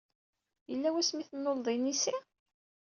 [0.69, 2.15] Yella wasmi ay tennuleḍ inisi?